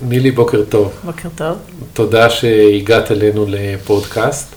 נילי, 0.00 0.30
בוקר 0.30 0.64
טוב. 0.68 0.92
בוקר 1.04 1.28
טוב. 1.34 1.56
תודה 1.92 2.30
שהגעת 2.30 3.10
אלינו 3.10 3.46
לפודקאסט. 3.48 4.54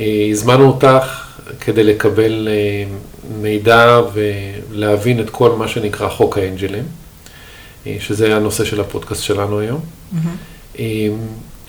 אה, 0.00 0.26
הזמנו 0.30 0.64
אותך 0.64 1.24
כדי 1.60 1.84
לקבל 1.84 2.48
אה, 2.50 2.84
מידע 3.40 4.00
ולהבין 4.12 5.20
את 5.20 5.30
כל 5.30 5.52
מה 5.52 5.68
שנקרא 5.68 6.08
חוק 6.08 6.38
האנג'לים, 6.38 6.84
אה, 7.86 7.96
שזה 8.00 8.36
הנושא 8.36 8.64
של 8.64 8.80
הפודקאסט 8.80 9.22
שלנו 9.22 9.60
היום. 9.60 9.80
Mm-hmm. 9.80 10.78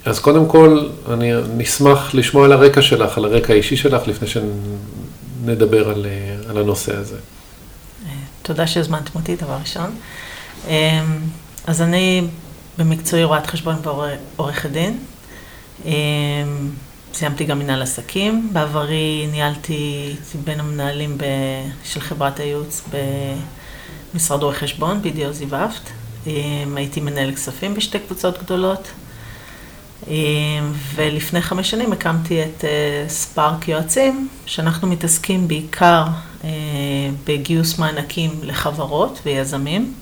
אז 0.06 0.20
קודם 0.20 0.48
כל, 0.48 0.88
אני 1.12 1.32
נשמח 1.58 2.16
לשמוע 2.16 2.46
על 2.46 2.52
הרקע 2.52 2.82
שלך, 2.82 3.18
על 3.18 3.26
הרקע 3.26 3.54
האישי 3.54 3.78
שלך, 3.78 4.08
לפני 4.08 4.28
שנדבר 4.28 5.90
על, 5.90 6.06
על 6.50 6.58
הנושא 6.58 6.96
הזה. 6.96 7.16
תודה 8.42 8.68
שהזמנתם 8.68 9.12
אותי, 9.16 9.36
דבר 9.36 9.58
ראשון. 9.62 9.92
אז 11.68 11.82
אני 11.82 12.22
במקצועי 12.80 13.24
רואת 13.24 13.48
חשבון 13.48 13.76
ועורכת 13.84 14.70
דין. 14.70 15.00
סיימתי 17.14 17.44
גם 17.46 17.60
מנהל 17.60 17.82
עסקים. 17.82 18.50
בעברי 18.54 19.28
ניהלתי 19.32 20.16
בין 20.44 20.60
המנהלים 20.60 21.18
ב... 21.18 21.24
של 21.84 22.00
חברת 22.00 22.40
הייעוץ 22.40 22.82
במשרד 24.14 24.44
רואי 24.44 24.56
חשבון, 24.56 25.02
BDO 25.04 25.32
זיוואפט. 25.32 25.90
הייתי 26.76 27.02
מנהל 27.02 27.36
כספים 27.36 27.74
בשתי 27.74 28.00
קבוצות 28.00 28.44
גדולות. 28.44 28.88
ולפני 30.96 31.42
חמש 31.42 31.70
שנים 31.70 31.94
הקמתי 31.94 32.44
את 32.44 32.64
ספארק 33.08 33.68
יועצים, 33.68 34.30
שאנחנו 34.46 34.88
מתעסקים 34.88 35.48
בעיקר 35.48 36.04
בגיוס 37.26 37.80
מענקים 37.80 38.32
לחברות 38.44 39.20
ויזמים. 39.26 39.94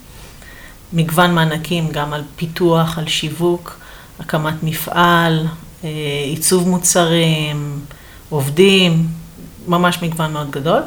מגוון 0.94 1.36
מענקים 1.36 1.90
גם 1.92 2.14
על 2.14 2.24
פיתוח, 2.36 2.98
על 2.98 3.08
שיווק, 3.08 3.80
הקמת 4.20 4.64
מפעל, 4.64 5.48
אה, 5.84 5.90
עיצוב 6.26 6.68
מוצרים, 6.68 7.80
עובדים, 8.30 9.08
ממש 9.68 10.02
מגוון 10.02 10.34
מאוד 10.34 10.52
גדול. 10.52 10.82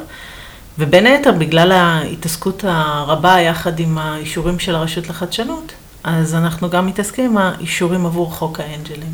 ובין 0.79 1.05
היתר, 1.05 1.31
בגלל 1.31 1.71
ההתעסקות 1.71 2.63
הרבה 2.67 3.39
יחד 3.39 3.79
עם 3.79 3.97
האישורים 3.97 4.59
של 4.59 4.75
הרשות 4.75 5.09
לחדשנות, 5.09 5.73
אז 6.03 6.35
אנחנו 6.35 6.69
גם 6.69 6.85
מתעסקים 6.85 7.25
עם 7.25 7.37
האישורים 7.37 8.05
עבור 8.05 8.33
חוק 8.33 8.59
האנג'לים. 8.59 9.13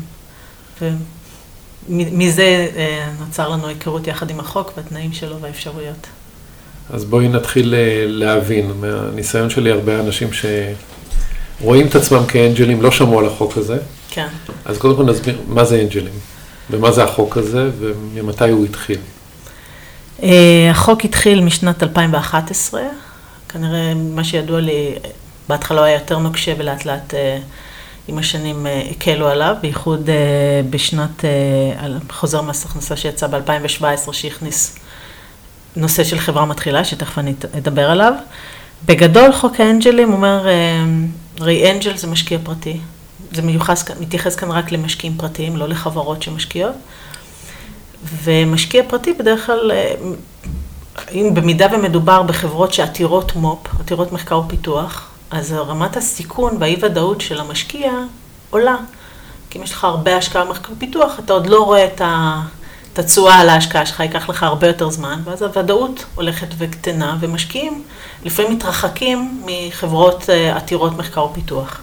ומזה 1.88 2.68
אה, 2.76 3.12
נוצר 3.20 3.48
לנו 3.48 3.66
היכרות 3.66 4.06
יחד 4.06 4.30
עם 4.30 4.40
החוק 4.40 4.72
והתנאים 4.76 5.12
שלו 5.12 5.40
והאפשרויות. 5.40 6.06
אז 6.90 7.04
בואי 7.04 7.28
נתחיל 7.28 7.74
אה, 7.74 8.04
להבין, 8.06 8.72
מהניסיון 8.80 9.50
שלי 9.50 9.70
הרבה 9.70 10.00
אנשים 10.00 10.28
שרואים 11.60 11.86
את 11.86 11.94
עצמם 11.94 12.26
כאנג'לים 12.26 12.82
לא 12.82 12.90
שמעו 12.90 13.18
על 13.18 13.26
החוק 13.26 13.56
הזה. 13.56 13.78
כן. 14.10 14.26
אז 14.64 14.78
קודם 14.78 14.96
כל 14.96 15.02
נסביר 15.02 15.38
מה 15.48 15.64
זה 15.64 15.80
אנג'לים, 15.80 16.14
ומה 16.70 16.92
זה 16.92 17.04
החוק 17.04 17.36
הזה, 17.36 17.70
וממתי 17.78 18.50
הוא 18.50 18.64
התחיל. 18.64 18.98
אה, 20.22 20.68
החוק 20.70 21.04
התחיל 21.04 21.40
משנת 21.40 21.82
2011, 21.82 22.82
כנראה 23.48 23.94
מה 23.94 24.24
שידוע 24.24 24.60
לי, 24.60 24.94
בהתחלה 25.48 25.78
הוא 25.78 25.86
היה 25.86 25.94
יותר 25.94 26.18
נוקשה 26.18 26.54
ולאט 26.58 26.84
לאט 26.84 27.14
אה, 27.14 27.38
עם 28.08 28.18
השנים 28.18 28.66
הקלו 28.90 29.28
עליו, 29.28 29.54
בייחוד 29.60 30.10
בשנת 30.70 31.24
חוזר 32.10 32.42
מס 32.42 32.64
הכנסה 32.64 32.96
שיצא 32.96 33.26
ב-2017 33.26 34.12
שהכניס 34.12 34.78
נושא 35.78 36.04
של 36.04 36.18
חברה 36.18 36.44
מתחילה, 36.44 36.84
שתכף 36.84 37.18
אני 37.18 37.34
אדבר 37.58 37.90
עליו. 37.90 38.12
בגדול, 38.86 39.32
חוק 39.32 39.60
האנג'לים 39.60 40.12
אומר, 40.12 40.48
אה, 40.48 40.84
ראי 41.40 41.70
אנג'ל 41.70 41.96
זה 41.96 42.06
משקיע 42.06 42.38
פרטי. 42.44 42.80
זה 43.32 43.42
מיוחס, 43.42 43.84
מתייחס 44.00 44.36
כאן 44.36 44.50
רק 44.50 44.72
למשקיעים 44.72 45.16
פרטיים, 45.16 45.56
לא 45.56 45.68
לחברות 45.68 46.22
שמשקיעות. 46.22 46.74
ומשקיע 48.24 48.82
פרטי 48.88 49.12
בדרך 49.12 49.46
כלל, 49.46 49.70
אה, 49.70 49.94
אם 51.12 51.30
במידה 51.34 51.66
ומדובר 51.72 52.22
בחברות 52.22 52.72
שעתירות 52.72 53.36
מו"פ, 53.36 53.80
עתירות 53.80 54.12
מחקר 54.12 54.38
ופיתוח, 54.38 55.08
אז 55.30 55.52
רמת 55.52 55.96
הסיכון 55.96 56.56
והאי-ודאות 56.60 57.20
של 57.20 57.40
המשקיע 57.40 57.92
עולה. 58.50 58.76
כי 59.50 59.58
אם 59.58 59.62
יש 59.62 59.72
לך 59.72 59.84
הרבה 59.84 60.16
השקעה 60.16 60.44
במחקר 60.44 60.72
ופיתוח, 60.72 61.18
אתה 61.18 61.32
עוד 61.32 61.46
לא 61.46 61.64
רואה 61.64 61.84
את 61.84 62.00
ה... 62.00 62.40
את 62.98 63.04
התשואה 63.04 63.38
על 63.38 63.48
ההשקעה 63.48 63.86
שלך 63.86 64.00
ייקח 64.00 64.28
לך 64.28 64.42
הרבה 64.42 64.66
יותר 64.66 64.90
זמן, 64.90 65.20
ואז 65.24 65.42
הוודאות 65.42 66.04
הולכת 66.14 66.46
וקטנה, 66.58 67.16
ומשקיעים 67.20 67.82
לפעמים 68.24 68.52
מתרחקים 68.52 69.42
מחברות 69.46 70.30
אה, 70.30 70.56
עתירות 70.56 70.96
מחקר 70.96 71.24
ופיתוח. 71.24 71.80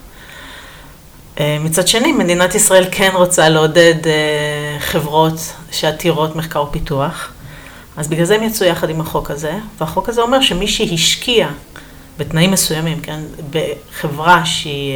אה, 1.39 1.57
מצד 1.59 1.87
שני, 1.87 2.11
מדינת 2.11 2.55
ישראל 2.55 2.85
כן 2.91 3.11
רוצה 3.13 3.49
לעודד 3.49 4.07
אה, 4.07 4.79
חברות 4.79 5.53
שעתירות 5.71 6.35
מחקר 6.35 6.63
ופיתוח, 6.63 7.31
אז 7.97 8.07
בגלל 8.07 8.25
זה 8.25 8.35
הם 8.35 8.43
יצאו 8.43 8.65
יחד 8.65 8.89
עם 8.89 9.01
החוק 9.01 9.31
הזה, 9.31 9.53
והחוק 9.79 10.09
הזה 10.09 10.21
אומר 10.21 10.41
שמי 10.41 10.67
שהשקיע 10.67 11.47
בתנאים 12.17 12.51
מסוימים, 12.51 12.99
כן, 13.01 13.19
בחברה 13.49 14.45
שהיא 14.45 14.93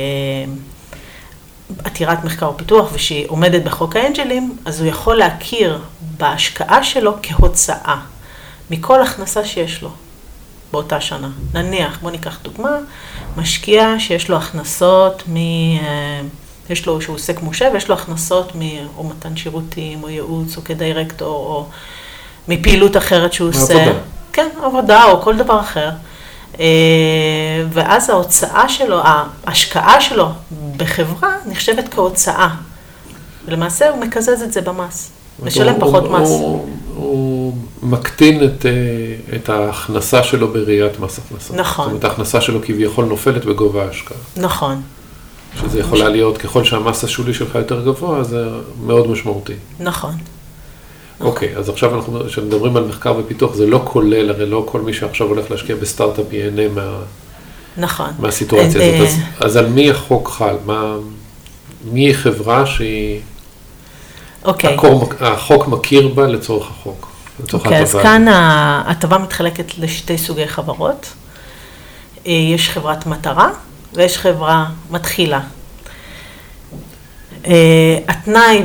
עתירת 1.84 2.24
מחקר 2.24 2.50
ופיתוח 2.50 2.90
ושהיא 2.94 3.25
עומדת 3.28 3.63
בחוק 3.63 3.96
האנג'לים, 3.96 4.57
אז 4.66 4.81
הוא 4.81 4.90
יכול 4.90 5.16
להכיר 5.16 5.81
בהשקעה 6.18 6.84
שלו 6.84 7.13
כהוצאה 7.24 7.96
מכל 8.72 9.02
הכנסה 9.02 9.46
שיש 9.46 9.81
לו 9.81 9.90
באותה 10.72 11.02
שנה. 11.02 11.29
נניח, 11.53 12.00
בוא 12.02 12.12
ניקח 12.12 12.40
דוגמה, 12.41 12.78
משקיע 13.38 13.96
שיש 14.00 14.29
לו 14.29 14.38
הכנסות 14.38 15.24
מ... 15.28 15.35
אה, 15.35 16.22
יש 16.69 16.85
לו, 16.85 17.02
שהוא 17.02 17.16
עוסק 17.16 17.41
מושע 17.41 17.69
ויש 17.74 17.90
לו 17.90 17.96
הכנסות 17.96 18.56
מ... 18.56 18.59
או 18.97 19.03
מתן 19.03 19.38
שירותים, 19.38 20.03
או 20.03 20.09
ייעוץ, 20.09 20.58
או 20.58 20.63
כדירקטור, 20.63 21.46
או 21.46 21.66
מפעילות 22.47 22.97
אחרת 22.97 23.34
שהוא 23.34 23.50
עושה. 23.50 23.74
עבודה. 23.74 24.00
כן, 24.34 24.50
עבודה, 24.63 25.06
או 25.06 25.22
כל 25.22 25.38
דבר 25.38 25.59
אחר. 25.59 25.90
אה, 26.60 26.66
ואז 27.70 28.10
ההוצאה 28.10 28.70
שלו, 28.70 29.02
ההשקעה 29.46 30.02
שלו 30.02 30.30
בחברה 30.78 31.36
נחשבת 31.46 31.94
כהוצאה. 31.94 32.50
ולמעשה 33.46 33.90
הוא 33.90 34.02
מקזז 34.02 34.42
את 34.44 34.54
זה 34.54 34.62
במס, 34.62 35.12
משלם 35.44 35.76
פחות 35.80 36.04
הוא, 36.04 36.20
מס. 36.20 36.30
הוא, 36.30 36.70
הוא 36.96 37.54
מקטין 37.84 38.44
את, 38.44 38.66
אה, 38.66 39.36
את 39.36 39.50
ההכנסה 39.50 40.24
שלו 40.24 40.48
בראיית 40.48 41.00
מס 41.00 41.20
הכנסה. 41.20 41.56
נכון. 41.56 41.86
זאת 41.86 41.92
אומרת, 41.92 42.04
ההכנסה 42.04 42.42
שלו 42.42 42.59
כביכול 42.62 43.06
נופלת 43.06 43.46
בגובה 43.46 43.86
ההשקעה. 43.86 44.18
נכון. 44.38 44.82
שזה 45.62 45.80
יכולה 45.80 46.09
להיות, 46.09 46.38
ככל 46.38 46.64
שהמס 46.64 47.04
השולי 47.04 47.34
שלך 47.34 47.56
יותר 47.56 47.86
גבוה, 47.86 48.24
זה 48.24 48.46
מאוד 48.86 49.08
משמעותי. 49.08 49.54
נכון. 49.80 50.16
אוקיי, 51.22 51.57
אז 51.57 51.69
עכשיו 51.69 51.96
אנחנו, 51.96 52.19
כשמדברים 52.28 52.78
על 52.78 52.84
מחקר 52.84 53.16
ופיתוח, 53.18 53.53
זה 53.53 53.68
לא 53.68 53.81
כולל, 53.85 54.30
הרי 54.30 54.46
לא 54.46 54.63
כל 54.66 54.81
מי 54.81 54.94
שעכשיו 54.94 55.28
הולך 55.28 55.52
להשקיע 55.52 55.75
בסטארט-אפ 55.75 56.34
ייהנה 56.34 56.68
מה... 56.68 56.97
נכון. 57.78 58.09
מהסיטואציה 58.19 58.96
הזאת. 58.96 59.07
אז, 59.07 59.18
אז 59.40 59.56
על 59.56 59.68
מי 59.68 59.91
החוק 59.91 60.29
חל? 60.29 60.56
מה, 60.66 60.96
מי 61.91 62.06
היא 62.06 62.16
חברה 62.16 62.66
שהיא... 62.66 63.19
אוקיי. 64.46 64.75
הקור, 64.75 65.09
החוק 65.19 65.68
מכיר 65.68 66.08
בה 66.08 66.28
לצורך 66.28 66.69
החוק. 66.69 67.09
אוקיי, 67.53 67.81
אז 67.81 67.96
כאן 67.96 68.28
ההטבה 68.28 69.18
מתחלקת 69.18 69.78
לשתי 69.78 70.18
סוגי 70.18 70.47
חברות. 70.47 71.13
אה, 72.28 72.31
יש 72.31 72.69
חברת 72.69 73.08
מטרה 73.08 73.50
ויש 73.94 74.18
חברה 74.18 74.66
מתחילה. 74.91 75.40
Uh, 77.44 77.48
התנאי, 78.08 78.64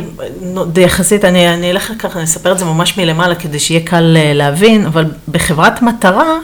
יחסית, 0.76 1.24
אני, 1.24 1.54
אני 1.54 1.70
אלך 1.70 1.92
ככה, 1.98 2.18
אני 2.18 2.24
אספר 2.24 2.52
את 2.52 2.58
זה 2.58 2.64
ממש 2.64 2.98
מלמעלה 2.98 3.34
כדי 3.34 3.58
שיהיה 3.58 3.80
קל 3.86 4.16
uh, 4.16 4.34
להבין, 4.34 4.86
אבל 4.86 5.04
בחברת 5.28 5.82
מטרה, 5.82 6.38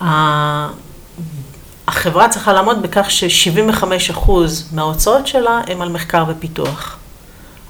uh, 0.00 0.04
החברה 1.88 2.28
צריכה 2.28 2.52
לעמוד 2.52 2.82
בכך 2.82 3.10
ש-75% 3.10 4.30
מההוצאות 4.72 5.26
שלה 5.26 5.60
הם 5.66 5.82
על 5.82 5.88
מחקר 5.88 6.24
ופיתוח, 6.28 6.96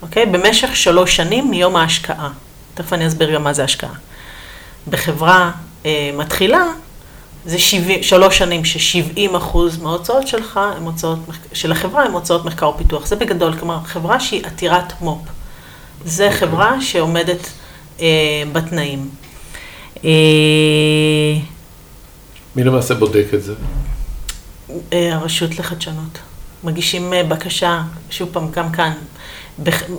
אוקיי? 0.02 0.26
במשך 0.26 0.76
שלוש 0.76 1.16
שנים 1.16 1.50
מיום 1.50 1.76
ההשקעה. 1.76 2.28
תכף 2.74 2.92
אני 2.92 3.06
אסביר 3.06 3.34
גם 3.34 3.44
מה 3.44 3.52
זה 3.52 3.64
השקעה. 3.64 3.94
בחברה 4.90 5.50
uh, 5.82 5.86
מתחילה, 6.16 6.64
זה 7.46 7.58
70, 7.58 8.02
שלוש 8.02 8.38
שנים 8.38 8.64
ש-70 8.64 9.36
אחוז 9.36 9.78
מההוצאות 9.78 10.28
שלך, 10.28 10.60
הם 10.76 10.82
הוצאות, 10.82 11.18
של 11.52 11.72
החברה, 11.72 12.04
הם 12.04 12.12
הוצאות 12.12 12.44
מחקר 12.44 12.68
ופיתוח. 12.68 13.06
זה 13.06 13.16
בגדול, 13.16 13.58
כלומר, 13.58 13.78
חברה 13.84 14.20
שהיא 14.20 14.46
עתירת 14.46 15.00
מו"פ. 15.00 15.28
זה 16.04 16.24
אוקיי. 16.24 16.38
חברה 16.38 16.80
שעומדת 16.80 17.50
אה, 18.00 18.06
בתנאים. 18.52 19.08
אה, 20.04 20.10
מי 22.56 22.64
למעשה 22.64 22.94
בודק 22.94 23.26
את 23.34 23.42
זה? 23.42 23.54
אה, 24.92 25.14
הרשות 25.14 25.58
לחדשנות. 25.58 26.18
מגישים 26.64 27.12
אה, 27.12 27.22
בקשה, 27.22 27.82
שוב 28.10 28.28
פעם, 28.32 28.50
גם 28.50 28.72
כאן, 28.72 28.92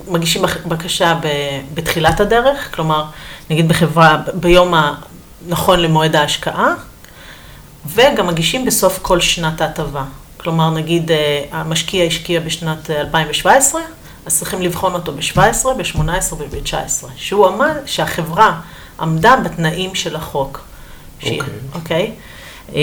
מגישים 0.08 0.42
בקשה 0.66 1.18
בתחילת 1.74 2.20
הדרך, 2.20 2.74
כלומר, 2.74 3.04
נגיד 3.50 3.68
בחברה, 3.68 4.22
ביום 4.34 4.74
הנכון 4.74 5.80
למועד 5.80 6.16
ההשקעה, 6.16 6.74
וגם 7.94 8.26
מגישים 8.26 8.64
בסוף 8.64 8.98
כל 9.02 9.20
שנת 9.20 9.60
ההטבה. 9.60 10.04
כלומר, 10.36 10.70
נגיד 10.70 11.10
אה, 11.10 11.44
המשקיע 11.50 12.04
השקיע 12.04 12.40
בשנת 12.40 12.90
2017, 12.90 13.80
אז 14.26 14.38
צריכים 14.38 14.62
לבחון 14.62 14.94
אותו 14.94 15.12
ב-17, 15.12 15.66
ב-18 15.78 16.34
וב-19, 16.34 17.06
שהוא 17.16 17.46
עמד, 17.46 17.74
שהחברה 17.86 18.60
עמדה 19.00 19.36
בתנאים 19.44 19.94
של 19.94 20.16
החוק. 20.16 20.60
אוקיי. 21.22 21.38
אוקיי? 21.74 22.12
Okay. 22.68 22.74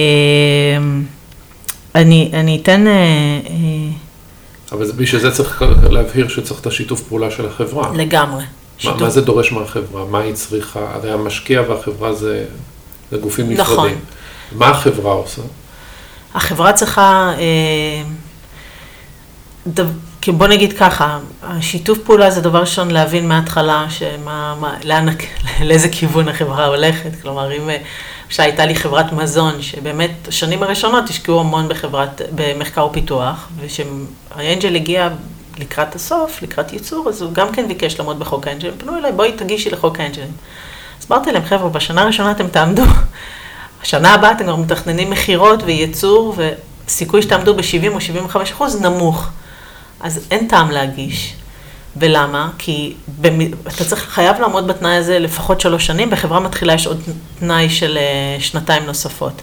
אני, 1.95 2.31
אני 2.33 2.59
אתן... 2.61 2.85
אבל 4.71 4.91
בשביל 4.91 5.21
זה 5.21 5.31
צריך 5.31 5.61
להבהיר 5.89 6.27
שצריך 6.27 6.61
את 6.61 6.67
השיתוף 6.67 7.01
פעולה 7.01 7.31
של 7.31 7.45
החברה. 7.45 7.91
לגמרי. 7.93 8.43
מה, 8.83 8.95
מה 8.95 9.09
זה 9.09 9.21
דורש 9.21 9.51
מהחברה? 9.51 10.05
מה 10.05 10.19
היא 10.19 10.33
צריכה? 10.33 10.79
הרי 10.93 11.11
המשקיע 11.11 11.61
והחברה 11.61 12.13
זה, 12.13 12.45
זה 13.11 13.17
גופים 13.17 13.49
נפרדים. 13.49 13.73
נכון. 13.73 13.89
מה 14.55 14.67
החברה 14.67 15.13
עושה? 15.13 15.41
החברה 16.35 16.73
צריכה, 16.73 17.33
אה, 17.37 18.03
דו, 19.67 19.83
בוא 20.27 20.47
נגיד 20.47 20.73
ככה, 20.73 21.19
השיתוף 21.43 21.97
פעולה 21.97 22.31
זה 22.31 22.41
דבר 22.41 22.59
ראשון 22.59 22.91
להבין 22.91 23.27
מההתחלה 23.27 23.85
שמה, 23.89 24.55
מה, 24.59 24.73
לאן, 24.83 25.05
לאיזה 25.67 25.89
כיוון 25.89 26.29
החברה 26.29 26.65
הולכת. 26.65 27.21
כלומר, 27.21 27.57
אם 27.57 27.69
שהייתה 28.29 28.65
לי 28.65 28.75
חברת 28.75 29.13
מזון, 29.13 29.61
שבאמת, 29.61 30.11
השנים 30.27 30.63
הראשונות 30.63 31.09
השקיעו 31.09 31.39
המון 31.39 31.69
בחברת, 31.69 32.21
במחקר 32.35 32.85
ופיתוח, 32.85 33.49
ושהאנג'ל 33.59 34.75
הגיע 34.75 35.09
לקראת 35.57 35.95
הסוף, 35.95 36.41
לקראת 36.41 36.73
ייצור, 36.73 37.09
אז 37.09 37.21
הוא 37.21 37.33
גם 37.33 37.51
כן 37.51 37.67
ביקש 37.67 37.99
לעמוד 37.99 38.19
בחוק 38.19 38.47
האנג'לים. 38.47 38.73
פנו 38.77 38.97
אליי, 38.97 39.11
בואי 39.11 39.31
תגישי 39.31 39.69
לחוק 39.69 39.99
האנג'לים. 39.99 40.31
אז 41.01 41.07
אמרתי 41.11 41.31
להם, 41.31 41.45
חבר'ה, 41.45 41.69
בשנה 41.69 42.01
הראשונה 42.01 42.31
אתם 42.31 42.47
תעמדו, 42.47 42.83
השנה 43.83 44.13
הבאה 44.13 44.31
אתם 44.31 44.43
כבר 44.43 44.55
מתכננים 44.55 45.09
מכירות 45.09 45.63
וייצור, 45.63 46.35
וסיכוי 46.87 47.21
שתעמדו 47.21 47.55
ב-70 47.55 47.93
או 47.93 48.01
75 48.01 48.51
אחוז 48.51 48.81
נמוך. 48.81 49.29
אז 49.99 50.27
אין 50.31 50.47
טעם 50.47 50.71
להגיש. 50.71 51.33
ולמה? 51.97 52.49
כי 52.57 52.93
במ... 53.21 53.41
אתה 53.43 53.85
צריך, 53.85 54.09
חייב 54.09 54.39
לעמוד 54.39 54.67
בתנאי 54.67 54.95
הזה 54.95 55.19
לפחות 55.19 55.61
שלוש 55.61 55.85
שנים, 55.85 56.09
בחברה 56.09 56.39
מתחילה 56.39 56.73
יש 56.73 56.87
עוד 56.87 57.01
תנאי 57.39 57.69
של 57.69 57.97
אה, 57.97 58.39
שנתיים 58.39 58.85
נוספות. 58.85 59.41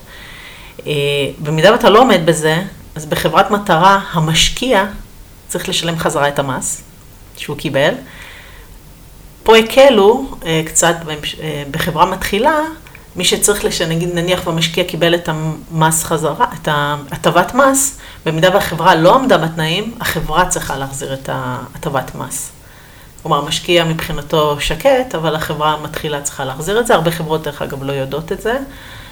אה, 0.87 0.93
במידה 1.39 1.71
ואתה 1.71 1.89
לא 1.89 1.99
עומד 1.99 2.21
בזה, 2.25 2.61
אז 2.95 3.05
בחברת 3.05 3.51
מטרה 3.51 3.99
המשקיע 4.11 4.85
צריך 5.47 5.69
לשלם 5.69 5.97
חזרה 5.97 6.27
את 6.27 6.39
המס 6.39 6.81
שהוא 7.37 7.57
קיבל. 7.57 7.93
פה 9.43 9.57
הקלו 9.57 10.35
אה, 10.45 10.61
קצת 10.65 10.95
בחברה 11.71 12.05
מתחילה, 12.05 12.59
מי 13.15 13.25
שצריך 13.25 13.65
לשנגיד, 13.65 14.09
נניח 14.13 14.47
והמשקיע 14.47 14.83
קיבל 14.83 15.15
את 15.15 15.29
המס 15.29 16.03
חזרה, 16.03 16.45
את 16.61 16.67
ההטבת 16.71 17.53
מס, 17.53 17.97
במידה 18.25 18.49
והחברה 18.53 18.95
לא 18.95 19.15
עמדה 19.15 19.37
בתנאים, 19.37 19.95
החברה 19.99 20.45
צריכה 20.45 20.77
להחזיר 20.77 21.13
את 21.13 21.29
ההטבת 21.33 22.15
מס. 22.15 22.51
כלומר, 23.21 23.37
המשקיע 23.39 23.83
מבחינתו 23.83 24.59
שקט, 24.59 25.15
אבל 25.15 25.35
החברה 25.35 25.77
מתחילה 25.83 26.21
צריכה 26.21 26.45
להחזיר 26.45 26.79
את 26.79 26.87
זה. 26.87 26.95
הרבה 26.95 27.11
חברות, 27.11 27.43
דרך 27.43 27.61
אגב, 27.61 27.83
לא 27.83 27.91
יודעות 27.91 28.31
את 28.31 28.41
זה. 28.41 28.57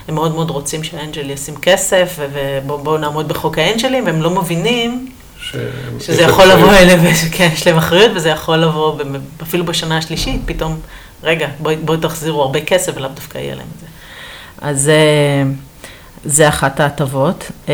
הם 0.07 0.15
מאוד 0.15 0.35
מאוד 0.35 0.49
רוצים 0.49 0.83
שהאנג'ל 0.83 1.29
ישים 1.29 1.55
כסף, 1.57 2.19
ובואו 2.65 2.97
נעמוד 2.97 3.27
בחוק 3.27 3.57
האנג'לים, 3.57 4.05
והם 4.05 4.21
לא 4.21 4.29
מבינים 4.29 5.11
ש... 5.41 5.55
שזה 5.99 6.21
יכול 6.21 6.45
לבוא 6.45 6.71
אליהם, 6.73 6.99
כן, 7.31 7.49
יש 7.53 7.67
להם 7.67 7.77
אחריות, 7.77 8.11
וזה 8.15 8.29
יכול 8.29 8.57
לבוא 8.57 8.99
אפילו 9.41 9.65
בשנה 9.65 9.97
השלישית, 9.97 10.41
פתאום, 10.45 10.79
רגע, 11.23 11.47
בואו 11.59 11.75
בוא 11.85 11.95
תחזירו 11.95 12.41
הרבה 12.41 12.61
כסף, 12.61 12.91
ולאו 12.95 13.09
דווקא 13.09 13.37
יהיה 13.37 13.55
להם 13.55 13.67
את 13.75 13.79
זה. 13.79 13.85
אז... 14.61 14.91
זה 16.25 16.49
אחת 16.49 16.79
ההטבות. 16.79 17.51
אה, 17.69 17.73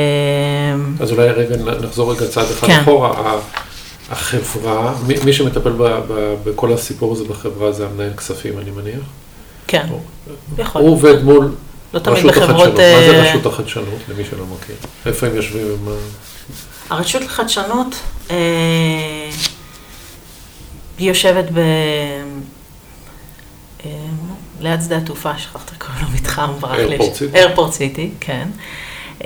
אז 1.00 1.12
אולי 1.12 1.30
רגע 1.30 1.56
נחזור 1.82 2.14
רגע 2.14 2.28
צעד 2.28 2.46
אחד 2.52 2.68
כן. 2.68 2.80
אחורה. 2.82 3.40
החברה, 4.10 4.94
מי, 5.08 5.16
מי 5.26 5.34
שמטפל 5.34 5.72
ב, 5.72 5.84
ב, 5.84 6.36
בכל 6.44 6.74
הסיפור 6.74 7.14
הזה 7.14 7.24
בחברה 7.24 7.72
זה 7.72 7.86
המנהל 7.86 8.14
כספים, 8.14 8.60
אני 8.60 8.72
מניח? 8.72 9.00
כן, 9.68 9.86
או, 9.92 10.00
יכול. 10.58 10.82
הוא 10.82 10.92
עובד 10.92 11.24
מול 11.24 11.56
לא 11.94 12.00
רשות. 12.06 12.30
החדשנות. 12.30 12.68
מה 12.68 12.76
זה 12.76 13.16
אה, 13.16 13.22
רשות 13.22 13.46
החדשנות, 13.46 14.00
למי 14.10 14.24
שלא 14.26 14.46
מכיר? 14.46 14.76
איפה 15.06 15.28
הם 15.28 15.36
יושבים 15.36 15.68
ומה... 15.68 15.96
הרשות 16.90 17.22
לחדשנות 17.22 17.96
אה, 18.32 18.36
יושבת 21.00 21.46
ב... 21.54 21.60
אה, 24.58 24.64
ליד 24.64 24.82
שדה 24.82 24.98
התעופה, 24.98 25.38
שכחת 25.38 25.72
קוראים 25.78 26.04
לו 26.04 26.10
מתחם, 26.10 26.52
ברח 26.60 26.80
לי. 26.80 26.98
איירפורט 27.34 27.74
סיטי. 27.74 28.12
כן. 28.20 28.48
Uh, 29.20 29.26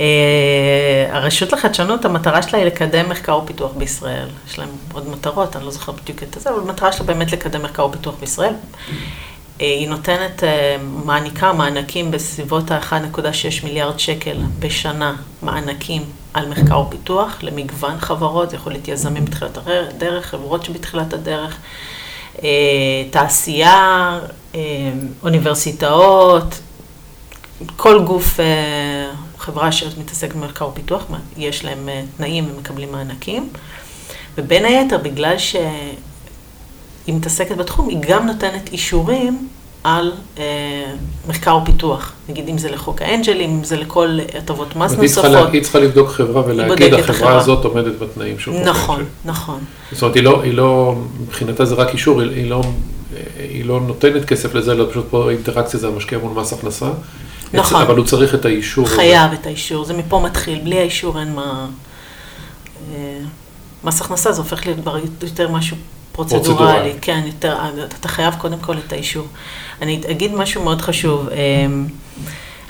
הרשות 1.12 1.52
לחדשנות, 1.52 2.06
המטרה 2.06 2.42
שלה 2.42 2.60
היא 2.60 2.68
לקדם 2.68 3.10
מחקר 3.10 3.38
ופיתוח 3.38 3.72
בישראל. 3.78 4.28
יש 4.48 4.60
להם 4.60 4.70
עוד 4.94 5.10
מטרות, 5.10 5.56
אני 5.56 5.66
לא 5.66 5.72
זוכרת 5.72 6.02
בדיוק 6.02 6.24
את 6.24 6.38
זה, 6.40 6.50
אבל 6.50 6.60
המטרה 6.60 6.92
שלה 6.92 7.06
באמת 7.06 7.32
לקדם 7.32 7.64
מחקר 7.64 7.86
ופיתוח 7.86 8.16
בישראל. 8.20 8.54
Uh, 8.54 8.92
היא 9.60 9.90
נותנת, 9.90 10.44
uh, 10.44 10.46
מעניקה 11.06 11.54
מענקים 11.54 12.12
בסביבות 12.12 12.72
ה-1.6 12.72 13.64
מיליארד 13.64 14.00
שקל 14.00 14.38
בשנה, 14.60 15.16
מענקים 15.42 16.02
על 16.34 16.50
מחקר 16.50 16.80
ופיתוח 16.80 17.38
למגוון 17.42 18.00
חברות, 18.00 18.50
זה 18.50 18.56
יכול 18.56 18.72
להיות 18.72 18.88
יזמים 18.88 19.26
בתחילת 19.26 19.58
הדרך, 19.66 20.26
חברות 20.26 20.66
שבתחילת 20.66 21.14
הדרך. 21.14 21.58
אה, 22.44 23.04
תעשייה, 23.12 24.20
אה, 24.56 24.60
אוניברסיטאות, 25.24 26.60
כל 27.78 28.04
גוף, 28.04 28.40
אה, 28.40 29.12
חברה 29.38 29.72
שמתעסק 29.72 30.34
במחקר 30.34 30.68
ופיתוח, 30.68 31.06
יש 31.38 31.66
להם 31.66 31.90
תנאים 32.18 32.52
ומקבלים 32.52 32.92
מענקים. 32.92 33.50
ובין 34.38 34.66
היתר, 34.66 34.98
בגלל 34.98 35.38
שהיא 35.38 35.64
מתעסקת 37.08 37.58
בתחום, 37.58 37.90
היא 37.90 37.98
גם 38.02 38.28
נותנת 38.28 38.70
אישורים 38.72 39.48
על 39.84 40.12
אה, 40.38 40.44
מחקר 41.28 41.58
ופיתוח. 41.64 42.14
נגיד 42.30 42.50
אם 42.50 42.58
זה 42.58 42.72
לחוק 42.72 43.02
האנג'לים, 43.02 43.50
אם 43.50 43.64
זה 43.64 43.78
לכל 43.78 44.20
הטבות 44.38 44.76
מס 44.76 44.92
נוספות. 44.92 45.54
היא 45.54 45.62
צריכה 45.62 45.80
לבדוק 45.80 46.10
חברה 46.10 46.44
ולהגיד, 46.46 46.94
החברה 46.94 47.38
הזאת 47.38 47.66
עומדת 47.66 48.00
בתנאים 48.00 48.40
של 48.40 48.52
חוק 48.52 48.56
האנג'לים. 48.56 48.76
נכון, 48.76 49.06
נכון. 49.26 49.60
זאת 49.92 50.02
אומרת, 50.02 50.16
היא 50.16 50.24
לא, 50.24 50.42
היא 50.44 50.54
לא, 50.54 50.96
מבחינתה 51.22 51.66
זה 51.66 51.76
רק 51.76 51.90
אישור, 51.94 52.22
היא, 52.22 52.30
היא, 52.32 52.50
לא, 52.50 52.62
היא 53.38 53.66
לא 53.66 53.82
נותנת 53.82 54.26
כסף 54.26 54.56
לזה, 54.56 54.72
אלא 54.72 54.86
פשוט 54.90 55.06
פה 55.10 55.32
אינטראקציה 55.32 55.80
זה 55.80 55.88
המשקיע 55.88 56.18
מול 56.18 56.42
מס 56.42 56.54
הכנסה. 56.54 56.90
נכון. 57.54 57.82
אבל 57.82 57.98
הוא 57.98 58.06
צריך 58.06 58.36
את 58.36 58.46
האישור. 58.46 58.88
חייב 58.88 59.32
את 59.34 59.46
האישור, 59.46 59.86
זה 59.86 59.94
מפה 59.94 60.20
מתחיל, 60.20 60.60
בלי 60.64 60.80
האישור 60.80 61.20
אין 61.20 61.36
מה... 61.36 61.68
אה, 62.94 63.20
מס 63.84 64.02
הכנסה 64.02 64.32
זה 64.32 64.42
הופך 64.42 64.66
להיות 64.66 64.80
יותר 65.22 65.50
משהו 65.50 65.78
פרוצדורלי, 66.28 66.94
כן, 67.02 67.24
יותר, 67.26 67.58
אתה 68.00 68.08
חייב 68.08 68.36
קודם 68.38 68.60
כל 68.60 68.78
את 68.78 68.94
האישור. 68.94 69.28
אני 69.82 70.02
אגיד 70.12 70.34
משהו 70.34 70.64
מאוד 70.64 70.82
חשוב. 70.82 71.30
אמ, 71.30 71.88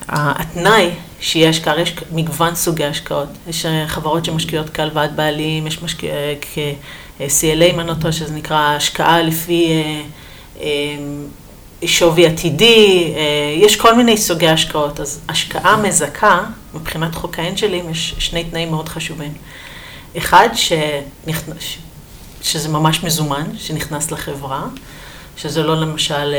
התנאי 0.09 0.89
שיהיה 1.19 1.49
השקעה, 1.49 1.81
יש 1.81 1.95
מגוון 2.11 2.55
סוגי 2.55 2.85
השקעות. 2.85 3.29
יש 3.47 3.65
אה, 3.65 3.87
חברות 3.87 4.25
שמשקיעות 4.25 4.69
כהלוואת 4.69 5.15
בעלים, 5.15 5.67
יש 5.67 5.81
משקיע, 5.81 6.13
כ-CLA, 6.41 7.63
אם 7.73 7.79
אני 7.79 7.87
לא 7.87 7.93
טועה, 7.93 8.13
שזה 8.13 8.33
נקרא 8.33 8.57
השקעה 8.57 9.21
לפי 9.21 9.71
אה, 9.71 10.01
אמ, 10.61 11.27
שווי 11.85 12.25
עתידי, 12.25 13.13
אה, 13.15 13.53
יש 13.55 13.75
כל 13.75 13.95
מיני 13.95 14.17
סוגי 14.17 14.47
השקעות. 14.47 14.99
אז 14.99 15.21
השקעה 15.29 15.77
מזכה, 15.77 16.43
מבחינת 16.73 17.15
חוק 17.15 17.39
האנג'לים, 17.39 17.89
יש 17.89 18.15
שני 18.19 18.43
תנאים 18.43 18.69
מאוד 18.69 18.89
חשובים. 18.89 19.33
אחד, 20.17 20.49
שנכנס, 20.53 21.63
שזה 22.41 22.69
ממש 22.69 23.03
מזומן, 23.03 23.45
שנכנס 23.57 24.11
לחברה. 24.11 24.67
שזה 25.41 25.63
לא 25.63 25.81
למשל 25.81 26.13
אה, 26.13 26.37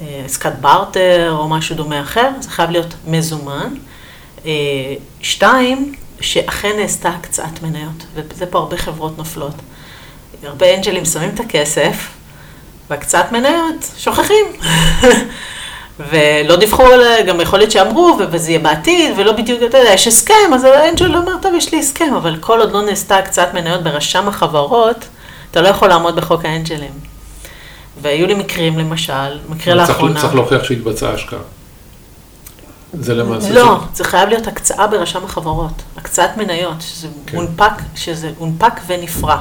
אה, 0.00 0.24
עסקת 0.24 0.52
בארטר 0.60 1.34
או 1.38 1.48
משהו 1.48 1.76
דומה 1.76 2.00
אחר, 2.00 2.30
זה 2.40 2.50
חייב 2.50 2.70
להיות 2.70 2.94
מזומן. 3.06 3.74
אה, 4.46 4.50
שתיים, 5.20 5.94
שאכן 6.20 6.76
נעשתה 6.80 7.08
הקצאת 7.08 7.62
מניות, 7.62 8.04
וזה 8.14 8.46
פה 8.46 8.58
הרבה 8.58 8.76
חברות 8.76 9.18
נופלות. 9.18 9.54
הרבה 10.42 10.74
אנג'לים 10.74 11.04
שמים 11.04 11.30
את 11.34 11.40
הכסף, 11.40 12.08
והקצאת 12.90 13.32
מניות 13.32 13.90
שוכחים. 13.98 14.46
ולא 16.10 16.56
דיווחו, 16.56 16.84
גם 17.26 17.40
יכול 17.40 17.58
להיות 17.58 17.70
שאמרו, 17.70 18.18
וזה 18.30 18.50
יהיה 18.50 18.58
בעתיד, 18.58 19.14
ולא 19.16 19.32
בדיוק, 19.32 19.60
אתה 19.62 19.78
יודע, 19.78 19.92
יש 19.92 20.06
הסכם, 20.06 20.54
אז 20.54 20.64
האנג'ל 20.64 21.16
אומר, 21.16 21.32
טוב, 21.42 21.54
יש 21.54 21.72
לי 21.72 21.78
הסכם, 21.78 22.14
אבל 22.16 22.36
כל 22.40 22.60
עוד 22.60 22.72
לא 22.72 22.82
נעשתה 22.82 23.16
הקצאת 23.16 23.54
מניות 23.54 23.82
ברשם 23.82 24.28
החברות, 24.28 25.04
אתה 25.50 25.60
לא 25.60 25.68
יכול 25.68 25.88
לעמוד 25.88 26.16
בחוק 26.16 26.44
האנג'לים. 26.44 26.92
והיו 28.02 28.26
לי 28.26 28.34
מקרים, 28.34 28.78
למשל, 28.78 29.38
מקרה 29.48 29.74
לאחרונה. 29.74 30.20
צריך 30.20 30.34
להוכיח 30.34 30.64
שהתבצעה 30.64 31.12
השקעה. 31.12 31.38
זה 33.00 33.14
למעשה... 33.14 33.52
לא, 33.52 33.78
זה 33.94 34.04
חייב 34.04 34.28
להיות 34.28 34.46
הקצאה 34.46 34.86
ברשם 34.86 35.24
החברות, 35.24 35.82
הקצאת 35.96 36.36
מניות, 36.36 36.76
שזה 36.80 37.08
כן. 37.26 37.36
הונפק, 37.36 37.72
שזה 37.94 38.30
הונפק 38.38 38.72
ונפרע. 38.86 39.36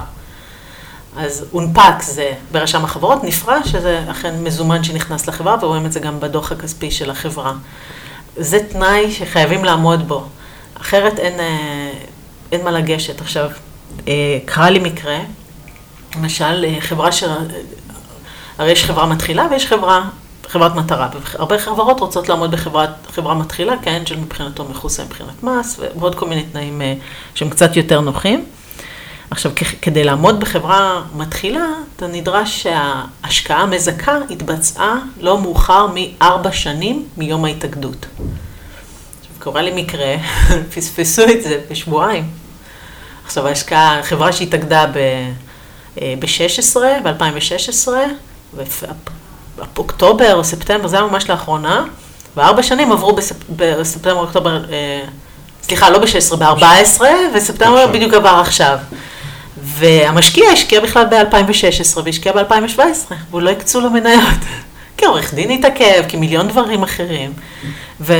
אז 1.17 1.45
הונפק 1.51 2.01
זה 2.01 2.33
ברשם 2.51 2.83
החברות, 2.85 3.23
נפרע 3.23 3.63
שזה 3.63 4.03
אכן 4.11 4.43
מזומן 4.43 4.83
שנכנס 4.83 5.27
לחברה, 5.27 5.57
ורואים 5.61 5.85
את 5.85 5.91
זה 5.91 5.99
גם 5.99 6.19
בדוח 6.19 6.51
הכספי 6.51 6.91
של 6.91 7.09
החברה. 7.09 7.53
זה 8.35 8.59
תנאי 8.69 9.11
שחייבים 9.11 9.65
לעמוד 9.65 10.07
בו, 10.07 10.25
אחרת 10.73 11.19
אין, 11.19 11.39
אה, 11.39 11.91
אין 12.51 12.63
מה 12.63 12.71
לגשת. 12.71 13.21
עכשיו, 13.21 13.49
אה, 14.07 14.39
קרה 14.45 14.69
לי 14.69 14.79
מקרה, 14.79 15.17
למשל, 16.17 16.65
אה, 16.65 16.81
חברה 16.81 17.11
ש... 17.11 17.23
הרי 18.57 18.71
יש 18.71 18.85
חברה 18.85 19.05
מתחילה 19.05 19.47
ויש 19.51 19.67
חברה, 19.67 20.09
חברת 20.47 20.75
מטרה. 20.75 21.09
הרבה 21.33 21.59
חברות 21.59 21.99
רוצות 21.99 22.29
לעמוד 22.29 22.51
בחברה 22.51 23.33
מתחילה, 23.33 23.73
כי 23.83 23.89
האנג'ל 23.89 24.15
מבחינתו 24.15 24.65
מכוסה 24.65 25.03
מבחינת 25.03 25.43
מס, 25.43 25.79
ועוד 25.99 26.15
כל 26.15 26.27
מיני 26.27 26.43
תנאים 26.43 26.81
שהם 27.35 27.49
קצת 27.49 27.75
יותר 27.75 28.01
נוחים. 28.01 28.45
עכשיו, 29.31 29.51
כדי 29.81 30.03
לעמוד 30.03 30.39
בחברה 30.39 31.01
מתחילה, 31.15 31.65
אתה 31.95 32.07
נדרש 32.07 32.63
שההשקעה 32.63 33.61
המזכה 33.61 34.17
התבצעה 34.29 34.95
לא 35.19 35.41
מאוחר 35.41 35.87
מארבע 35.93 36.51
שנים 36.51 37.05
מיום 37.17 37.45
ההתאגדות. 37.45 38.05
עכשיו, 38.15 39.33
קורה 39.39 39.61
לי 39.61 39.81
מקרה, 39.83 40.15
פספסו 40.75 41.23
את 41.23 41.43
זה 41.43 41.59
בשבועיים. 41.71 42.29
עכשיו, 43.25 43.47
ההשקעה, 43.47 43.99
חברה 44.03 44.33
שהתאגדה 44.33 44.85
ב-16, 45.95 46.77
ב-2016, 47.03 47.87
באוקטובר 49.75 50.35
או 50.35 50.43
ספטמבר, 50.43 50.87
זה 50.87 50.97
היה 50.97 51.05
ממש 51.05 51.29
לאחרונה, 51.29 51.85
וארבע 52.35 52.63
שנים 52.63 52.91
עברו 52.91 53.15
בספטמבר, 53.49 54.19
אוקטובר, 54.19 54.63
אה, 54.71 55.03
סליחה, 55.63 55.89
לא 55.89 55.99
ב-16, 55.99 56.35
ב-14, 56.35 57.01
וספטמבר 57.35 57.87
בדיוק 57.87 58.13
עבר 58.13 58.39
עכשיו. 58.41 58.77
והמשקיע 59.63 60.49
השקיע 60.49 60.79
בכלל 60.79 61.05
ב-2016 61.05 61.99
והשקיע 62.05 62.31
ב-2017, 62.31 62.79
והוא 63.29 63.41
לא 63.41 63.49
הקצו 63.49 63.81
לו 63.81 63.89
מניות. 63.89 64.39
כי 64.97 65.05
עורך 65.05 65.33
דין 65.33 65.51
התעכב, 65.51 66.03
כי 66.07 66.17
מיליון 66.17 66.47
דברים 66.47 66.83
אחרים. 66.83 67.33
ו... 68.01 68.13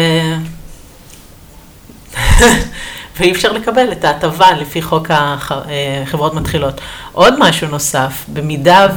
ואי 3.20 3.32
אפשר 3.32 3.52
לקבל 3.52 3.92
את 3.92 4.04
ההטבה 4.04 4.52
לפי 4.52 4.82
חוק 4.82 5.08
החברות 5.12 6.34
מתחילות. 6.34 6.82
עוד 7.12 7.40
משהו 7.40 7.68
נוסף, 7.68 8.26
במידה 8.28 8.88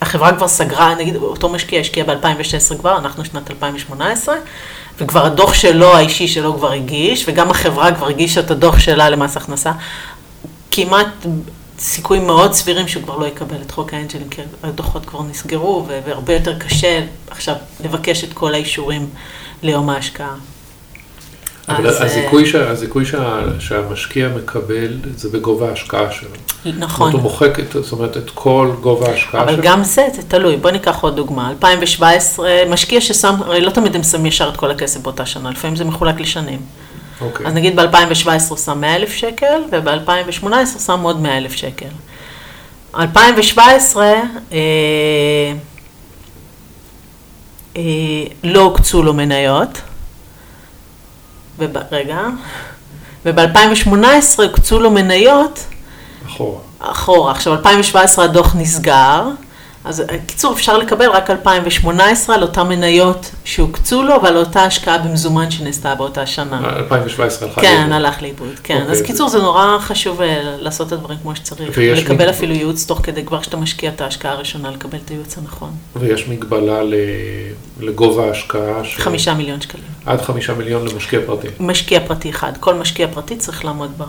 והחברה 0.00 0.36
כבר 0.36 0.48
סגרה, 0.48 0.94
נגיד 0.94 1.16
אותו 1.16 1.48
משקיע 1.48 1.80
השקיע 1.80 2.04
ב-2016 2.04 2.78
כבר, 2.78 2.98
אנחנו 2.98 3.24
שנת 3.24 3.50
2018, 3.50 4.36
וכבר 4.98 5.26
הדוח 5.26 5.54
שלו, 5.54 5.96
האישי 5.96 6.28
שלו 6.28 6.54
כבר 6.58 6.72
הגיש, 6.72 7.24
וגם 7.28 7.50
החברה 7.50 7.94
כבר 7.94 8.08
הגישה 8.08 8.40
את 8.40 8.50
הדוח 8.50 8.78
שלה 8.78 9.10
למס 9.10 9.36
הכנסה, 9.36 9.72
כמעט 10.76 11.26
סיכויים 11.78 12.26
מאוד 12.26 12.52
סבירים 12.52 12.88
שהוא 12.88 13.02
כבר 13.02 13.18
לא 13.18 13.26
יקבל 13.26 13.56
את 13.66 13.70
חוק 13.70 13.94
האנג'לים, 13.94 14.28
כי 14.28 14.42
הדוחות 14.62 15.06
כבר 15.06 15.22
נסגרו, 15.22 15.86
והרבה 16.06 16.32
יותר 16.32 16.58
קשה 16.58 17.00
עכשיו 17.30 17.54
לבקש 17.84 18.24
את 18.24 18.32
כל 18.32 18.54
האישורים 18.54 19.08
ליום 19.62 19.90
ההשקעה. 19.90 20.34
אבל 21.68 21.86
אז, 21.86 22.00
הזיכוי, 22.00 22.44
אה, 22.44 22.48
שה, 22.48 22.70
הזיכוי 22.70 23.04
שה, 23.04 23.40
שהמשקיע 23.58 24.28
מקבל 24.28 24.98
זה 25.16 25.28
בגובה 25.28 25.68
ההשקעה 25.68 26.12
שלו. 26.12 26.30
נכון. 26.78 27.12
הוא 27.12 27.20
מוחק, 27.20 27.60
את, 27.60 27.72
זאת 27.72 27.92
אומרת, 27.92 28.16
את 28.16 28.30
כל 28.34 28.72
גובה 28.80 29.08
ההשקעה 29.08 29.44
שלו. 29.44 29.54
אבל 29.54 29.62
גם 29.62 29.84
זה, 29.84 30.06
זה 30.14 30.22
תלוי. 30.22 30.56
בוא 30.56 30.70
ניקח 30.70 31.00
עוד 31.00 31.16
דוגמה. 31.16 31.50
2017, 31.50 32.50
משקיע 32.68 33.00
ששם, 33.00 33.34
הרי 33.44 33.60
לא 33.60 33.70
תמיד 33.70 33.96
הם 33.96 34.02
שמים 34.02 34.26
ישר 34.26 34.48
את 34.48 34.56
כל 34.56 34.70
הכסף 34.70 35.00
באותה 35.00 35.26
שנה, 35.26 35.50
לפעמים 35.50 35.76
זה 35.76 35.84
מחולק 35.84 36.20
לשנים. 36.20 36.60
אוקיי. 37.20 37.46
אז 37.46 37.54
נגיד 37.54 37.80
ב-2017 37.80 38.28
הוא 38.48 38.58
שם 38.58 38.80
100 38.80 38.96
אלף 38.96 39.12
שקל, 39.12 39.62
וב-2018 39.70 40.78
שם 40.86 41.00
עוד 41.00 41.20
100 41.20 41.38
אלף 41.38 41.52
שקל. 41.52 41.88
2017, 42.98 44.04
אה, 44.04 44.22
אה, 47.76 47.82
לא 48.44 48.60
הוקצו 48.60 49.02
לו 49.02 49.14
מניות. 49.14 49.80
רגע, 51.92 52.20
וב-2018 53.24 54.42
הוקצו 54.42 54.80
לו 54.80 54.90
מניות. 54.90 55.64
אחורה. 56.26 56.60
אחורה. 56.78 57.32
עכשיו, 57.32 57.52
2017 57.52 58.24
הדוח 58.24 58.56
נסגר, 58.56 59.28
אז 59.86 60.02
בקיצור, 60.12 60.52
אפשר 60.52 60.78
לקבל 60.78 61.10
רק 61.10 61.30
2018 61.30 62.34
על 62.34 62.42
אותן 62.42 62.62
מניות 62.62 63.30
שהוקצו 63.44 64.02
לו 64.02 64.22
ועל 64.22 64.36
אותה 64.36 64.62
השקעה 64.62 64.98
במזומן 64.98 65.50
שנעשתה 65.50 65.94
באותה 65.94 66.26
שנה. 66.26 66.76
2017 66.76 67.48
הלכה 67.48 67.62
לאיבוד. 67.62 67.84
כן, 67.84 67.92
הלך 67.92 68.22
לאיבוד, 68.22 68.48
כן. 68.62 68.78
Okay, 68.78 68.90
אז 68.90 68.98
אוקיי, 68.98 69.06
קיצור, 69.06 69.28
זה 69.28 69.38
נורא 69.38 69.78
חשוב 69.78 70.20
אה, 70.20 70.56
לעשות 70.58 70.86
את 70.86 70.92
הדברים 70.92 71.18
כמו 71.22 71.36
שצריך. 71.36 71.78
לקבל 71.78 72.24
מג... 72.24 72.30
אפילו 72.30 72.54
ייעוץ 72.54 72.86
תוך 72.86 73.00
כדי, 73.02 73.24
כבר 73.24 73.40
כשאתה 73.40 73.56
משקיע 73.56 73.90
את 73.90 74.00
ההשקעה 74.00 74.32
הראשונה, 74.32 74.70
לקבל 74.70 74.98
את 75.04 75.10
הייעוץ 75.10 75.38
הנכון. 75.38 75.70
ויש 75.96 76.28
מגבלה 76.28 76.80
לגובה 77.80 78.26
ההשקעה? 78.26 78.84
ש... 78.84 78.96
חמישה 78.96 79.34
מיליון 79.34 79.60
שקלים. 79.60 79.84
עד 80.06 80.20
חמישה 80.20 80.54
מיליון 80.54 80.88
למשקיע 80.88 81.20
פרטי? 81.26 81.48
משקיע 81.60 82.00
פרטי 82.06 82.30
אחד. 82.30 82.52
כל 82.60 82.74
משקיע 82.74 83.06
פרטי 83.14 83.36
צריך 83.36 83.64
לעמוד 83.64 83.90
ב... 83.98 84.02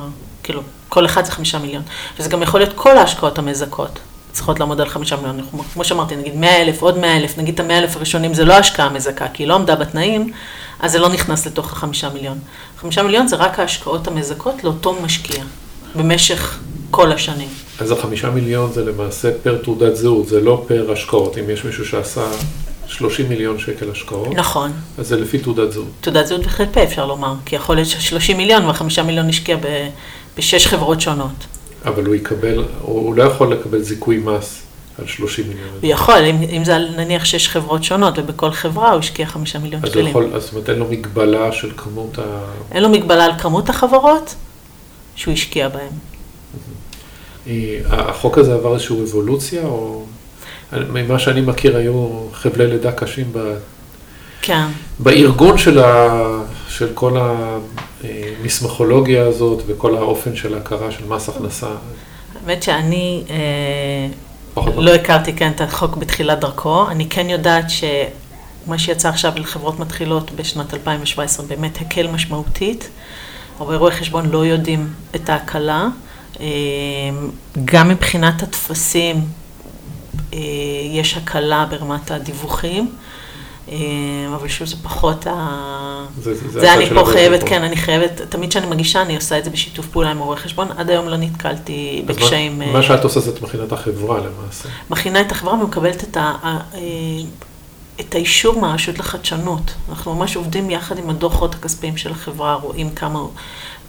כאילו, 0.43 0.62
כל 0.89 1.05
אחד 1.05 1.25
זה 1.25 1.31
חמישה 1.31 1.60
מיליון. 1.60 1.84
וזה 2.19 2.29
גם 2.29 2.41
יכול 2.41 2.60
להיות 2.60 2.74
כל 2.75 2.98
ההשקעות 2.98 3.39
המזכות. 3.39 4.00
צריכות 4.38 4.60
לעמוד 4.60 4.82
על 4.82 4.89
חמישה 4.89 5.15
מיליון. 5.15 5.41
כמו 5.74 5.84
שאמרתי, 5.84 6.15
נגיד 6.15 6.36
מאה 6.36 6.62
אלף, 6.62 6.82
עוד 6.82 6.98
מאה 6.98 7.17
אלף, 7.17 7.38
נגיד 7.38 7.53
את 7.53 7.60
המאה 7.60 7.77
אלף 7.77 7.96
הראשונים 7.96 8.34
זה 8.34 8.46
לא 8.46 8.53
השקעה 8.53 8.89
מזכה, 8.89 9.27
כי 9.34 9.44
היא 9.44 9.48
לא 9.48 9.56
עמדה 9.56 9.75
בתנאים, 9.75 10.32
אז 10.79 10.91
זה 10.91 11.00
לא 11.00 11.10
נכנס 11.10 11.48
לתוך 11.48 11.72
החמישה 11.72 12.10
מיליון. 12.10 12.39
חמישה 12.77 13.03
מיליון 13.03 13.27
זה 13.27 13.36
רק 13.36 13.60
ההשקעות 13.60 14.08
המזכות 14.08 14.63
לאותו 14.63 14.98
משקיע, 15.03 15.44
במשך 15.96 16.60
כל 16.91 17.12
השנים. 17.12 17.48
אז 17.79 17.91
החמישה 17.91 18.29
מיליון 18.29 18.72
זה 18.74 18.86
למעשה 18.86 19.29
פר 19.44 19.58
תעודת 19.63 19.96
זהות, 19.96 20.27
זה 20.27 20.41
לא 20.41 20.65
פר 20.67 20.91
השקעות. 20.91 21.38
אם 21.38 21.50
יש 21.50 21.65
מישהו 21.65 21.86
שעשה 21.86 22.22
30 22.88 23.29
מיליון 23.29 23.60
שקל 23.60 23.91
השקעות, 23.91 24.36
נכון. 24.36 24.72
אז 24.98 25.08
זה 25.08 25.15
לפי 25.20 25.39
תעודת 25.39 25.72
זהות. 25.72 25.88
תעודת 26.01 26.27
זהות 26.27 26.41
וח"פ 26.46 26.77
אפשר 26.77 27.06
לומר, 27.06 27.34
כי 27.46 27.56
יכול 27.56 27.75
להיות 27.75 27.88
ש-30 27.88 28.34
מיליון 28.36 28.65
ו-5 28.65 29.01
מיליון 29.01 29.29
השקיע 29.29 29.58
בשש 30.38 30.67
חברות 30.67 31.01
שונות. 31.01 31.56
אבל 31.86 32.05
הוא 32.05 32.15
יקבל, 32.15 32.63
הוא 32.81 33.15
לא 33.15 33.24
יכול 33.24 33.53
לקבל 33.53 33.81
זיכוי 33.81 34.17
מס 34.17 34.62
על 35.00 35.07
30 35.07 35.48
מיליון. 35.48 35.67
הוא 35.81 35.91
יכול, 35.91 36.19
אם, 36.29 36.36
אם 36.57 36.65
זה 36.65 36.77
נניח 36.77 37.25
שש 37.25 37.50
חברות 37.50 37.84
שונות, 37.84 38.19
ובכל 38.19 38.51
חברה 38.51 38.91
הוא 38.91 39.00
השקיע 39.00 39.25
5 39.25 39.55
מיליון 39.55 39.81
אז 39.84 39.89
שקלים. 39.89 40.07
יכול, 40.07 40.29
אז 40.34 40.43
זאת 40.43 40.53
אומרת 40.53 40.69
אין 40.69 40.79
לו 40.79 40.86
מגבלה 40.89 41.51
של 41.51 41.72
כמות 41.77 42.19
ה... 42.19 42.24
אין 42.72 42.84
לו 42.84 42.89
מגבלה 42.89 43.25
על 43.25 43.31
כמות 43.38 43.69
החברות 43.69 44.36
שהוא 45.15 45.34
השקיע 45.34 45.69
בהן. 45.69 45.89
אה, 47.48 47.79
החוק 47.89 48.38
הזה 48.38 48.53
עבר 48.53 48.74
איזושהי 48.74 49.03
אבולוציה, 49.03 49.63
או... 49.63 50.03
ממה 50.74 51.19
שאני 51.19 51.41
מכיר 51.41 51.77
היו 51.77 52.19
חבלי 52.34 52.67
לידה 52.67 52.91
קשים 52.91 53.25
ב... 53.34 53.57
כן. 54.41 54.65
בארגון 55.00 55.57
של, 55.57 55.79
ה... 55.79 56.10
של 56.69 56.88
כל 56.93 57.17
המסמכולוגיה 58.03 59.25
הזאת 59.25 59.63
וכל 59.67 59.97
האופן 59.97 60.35
של 60.35 60.53
ההכרה 60.53 60.91
של 60.91 61.05
מס 61.07 61.29
הכנסה. 61.29 61.67
האמת 62.45 62.63
שאני 62.63 63.23
אה, 63.29 64.07
לא 64.77 64.95
הכרתי 64.95 65.33
כן 65.33 65.51
את 65.55 65.61
החוק 65.61 65.97
בתחילת 65.97 66.39
דרכו, 66.39 66.89
אני 66.89 67.09
כן 67.09 67.29
יודעת 67.29 67.65
שמה 67.69 68.77
שיצא 68.77 69.09
עכשיו 69.09 69.33
לחברות 69.35 69.79
מתחילות 69.79 70.31
בשנת 70.31 70.73
2017 70.73 71.45
באמת 71.45 71.81
הקל 71.81 72.07
משמעותית. 72.07 72.89
הרבה 73.59 73.75
רואי 73.75 73.91
חשבון 73.91 74.29
לא 74.29 74.45
יודעים 74.45 74.93
את 75.15 75.29
ההקלה, 75.29 75.87
אה, 76.39 76.45
גם 77.65 77.89
מבחינת 77.89 78.43
הטפסים 78.43 79.25
אה, 80.33 80.39
יש 80.91 81.17
הקלה 81.17 81.65
ברמת 81.69 82.11
הדיווחים. 82.11 82.91
אה, 83.71 83.75
אבל 84.36 84.47
שוב, 84.47 84.67
זה 84.67 84.75
פחות 84.83 85.27
ה... 85.27 86.05
זה, 86.21 86.36
זה, 86.36 86.50
זה, 86.50 86.59
זה 86.59 86.74
אני 86.74 86.89
פה 86.89 87.05
חייבת, 87.05 87.43
כן, 87.43 87.63
אני 87.63 87.77
חייבת, 87.77 88.21
תמיד 88.29 88.50
כשאני 88.50 88.67
מגישה, 88.67 89.01
אני 89.01 89.15
עושה 89.15 89.38
את 89.38 89.45
זה 89.45 89.50
בשיתוף 89.50 89.88
פעולה 89.88 90.12
עם 90.12 90.17
עורך 90.17 90.39
חשבון, 90.39 90.67
עד 90.77 90.89
היום 90.89 91.07
לא 91.07 91.17
נתקלתי 91.17 92.03
בקשיים. 92.05 92.59
מה, 92.59 92.71
מה 92.71 92.83
שאת 92.83 93.03
עושה 93.03 93.19
זה 93.19 93.31
את 93.31 93.41
מכינה 93.41 93.63
את 93.63 93.71
החברה 93.71 94.17
למעשה. 94.17 94.69
מכינה 94.89 95.21
את 95.21 95.31
החברה 95.31 95.53
ומקבלת 95.53 96.03
את, 96.03 96.17
ה, 96.17 96.33
אה, 96.43 96.79
את 98.00 98.15
האישור 98.15 98.62
מהרשות 98.62 99.00
לחדשנות. 99.00 99.71
אנחנו 99.89 100.15
ממש 100.15 100.36
עובדים 100.36 100.69
יחד 100.69 100.97
עם 100.97 101.09
הדוחות 101.09 101.55
הכספיים 101.55 101.97
של 101.97 102.12
החברה, 102.12 102.53
רואים 102.53 102.89
כמה, 102.89 103.19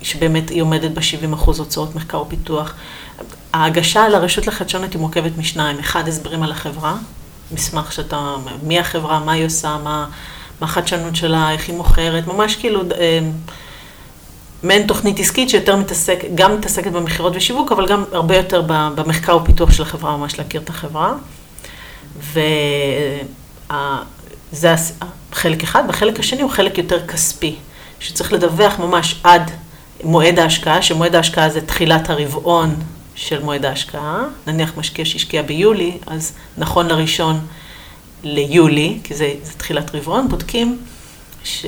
שבאמת 0.02 0.50
היא 0.50 0.62
עומדת 0.62 0.90
ב-70 0.90 1.34
אחוז 1.34 1.58
הוצאות 1.58 1.94
מחקר 1.94 2.20
ופיתוח. 2.20 2.74
ההגשה 3.52 4.08
לרשות 4.08 4.46
לחדשנות 4.46 4.92
היא 4.92 5.00
מורכבת 5.00 5.32
משניים, 5.38 5.78
אחד 5.78 6.08
הסברים 6.08 6.42
על 6.42 6.50
החברה, 6.50 6.96
מסמך 7.52 7.92
שאתה, 7.92 8.34
מי 8.62 8.78
החברה, 8.78 9.18
מה 9.18 9.32
היא 9.32 9.46
עושה, 9.46 9.76
מה, 9.84 10.06
מה 10.60 10.66
החדשנות 10.66 11.16
שלה, 11.16 11.50
איך 11.50 11.68
היא 11.68 11.76
מוכרת, 11.76 12.26
ממש 12.26 12.56
כאילו 12.56 12.80
אה, 12.80 13.20
מעין 14.62 14.86
תוכנית 14.86 15.20
עסקית 15.20 15.50
שיותר 15.50 15.76
מתעסק, 15.76 16.24
גם 16.34 16.56
מתעסקת 16.58 16.92
במכירות 16.92 17.32
ושיווק, 17.36 17.72
אבל 17.72 17.88
גם 17.88 18.04
הרבה 18.12 18.36
יותר 18.36 18.62
במחקר 18.68 19.36
ופיתוח 19.36 19.72
של 19.72 19.82
החברה, 19.82 20.16
ממש 20.16 20.38
להכיר 20.38 20.60
את 20.60 20.68
החברה. 20.68 21.14
וזה 24.52 24.74
חלק 25.32 25.62
אחד, 25.62 25.82
והחלק 25.86 26.20
השני 26.20 26.42
הוא 26.42 26.50
חלק 26.50 26.78
יותר 26.78 27.06
כספי, 27.06 27.56
שצריך 28.00 28.32
לדווח 28.32 28.78
ממש 28.78 29.20
עד 29.24 29.50
מועד 30.04 30.38
ההשקעה, 30.38 30.82
שמועד 30.82 31.14
ההשקעה 31.14 31.50
זה 31.50 31.60
תחילת 31.60 32.10
הרבעון 32.10 32.74
של 33.18 33.42
מועד 33.42 33.64
ההשקעה. 33.64 34.24
נניח 34.46 34.72
משקיע 34.76 35.04
שהשקיע 35.04 35.42
ביולי, 35.42 35.98
אז 36.06 36.32
נכון 36.58 36.86
לראשון 36.86 37.40
ליולי, 38.22 38.98
כי 39.04 39.14
זה, 39.14 39.34
זה 39.42 39.52
תחילת 39.52 39.94
רבעון, 39.94 40.28
בודקים 40.28 40.78
ש, 41.44 41.66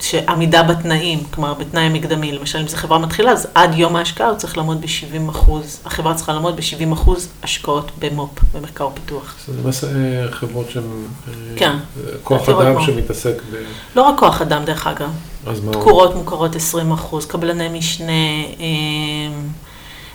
שעמידה 0.00 0.62
בתנאים, 0.62 1.24
כלומר 1.30 1.54
בתנאי 1.54 1.82
המקדמי, 1.82 2.32
למשל 2.32 2.58
אם 2.58 2.68
זו 2.68 2.76
חברה 2.76 2.98
מתחילה, 2.98 3.32
אז 3.32 3.48
עד 3.54 3.74
יום 3.74 3.96
ההשקעה 3.96 4.28
הוא 4.28 4.36
צריך 4.38 4.56
לעמוד 4.56 4.80
ב-70 4.80 5.30
אחוז, 5.30 5.80
החברה 5.84 6.14
צריכה 6.14 6.32
לעמוד 6.32 6.56
ב-70 6.56 6.92
אחוז 6.92 7.28
השקעות 7.42 7.90
במו"פ, 7.98 8.38
במחקר 8.54 8.86
ופיתוח. 8.86 9.34
זה 9.46 9.52
למעשה 9.62 9.86
אה, 9.86 10.32
חברות 10.32 10.70
שהן... 10.70 10.82
אה, 11.28 11.32
כן. 11.56 11.76
כוח 12.22 12.48
אדם 12.48 12.72
מו"פ. 12.72 12.86
שמתעסק 12.86 13.42
ב... 13.52 13.56
לא 13.96 14.02
רק 14.02 14.18
כוח 14.18 14.42
אדם 14.42 14.64
דרך 14.64 14.86
אגב, 14.86 15.10
אז 15.46 15.60
מה? 15.60 15.72
תקורות 15.72 16.14
מוכרות 16.14 16.56
20 16.56 16.92
אחוז, 16.92 17.26
קבלני 17.26 17.78
משנה, 17.78 18.12
אה, 18.60 18.66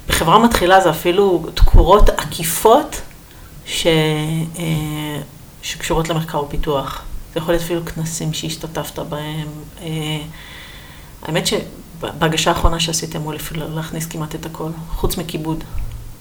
בחברה 0.07 0.39
מתחילה 0.39 0.81
זה 0.81 0.89
אפילו 0.89 1.45
תקורות 1.53 2.09
עקיפות 2.09 3.01
ש, 3.65 3.87
אה, 4.59 5.21
שקשורות 5.61 6.09
למחקר 6.09 6.43
ופיתוח. 6.43 7.01
זה 7.33 7.39
יכול 7.39 7.53
להיות 7.53 7.63
אפילו 7.63 7.81
כנסים 7.85 8.33
שהשתתפת 8.33 8.99
בהם. 8.99 9.47
אה, 9.81 9.87
האמת 11.21 11.47
שבהגשה 11.47 12.51
האחרונה 12.51 12.79
שעשיתם 12.79 13.21
הוא 13.21 13.35
אפילו 13.35 13.75
להכניס 13.75 14.05
כמעט 14.05 14.35
את 14.35 14.45
הכל, 14.45 14.69
חוץ 14.89 15.17
מכיבוד. 15.17 15.63